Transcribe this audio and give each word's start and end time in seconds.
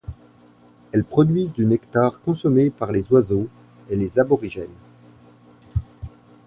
Elles 0.93 1.03
produisent 1.03 1.53
du 1.53 1.63
nectar 1.67 2.19
consommé 2.21 2.71
par 2.71 2.91
les 2.91 3.05
oiseaux 3.13 3.47
et 3.87 3.95
les 3.95 4.17
Aborigènes. 4.19 4.69